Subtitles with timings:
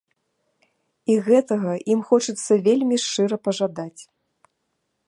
[1.15, 4.01] І гэтага ім хочацца вельмі шчыра пажадаць.